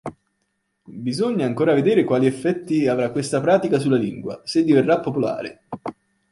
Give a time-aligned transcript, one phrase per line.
[0.83, 5.67] Bisogna ancora vedere quali effetti avrà questa pratica sulla lingua, se diverrà popolare.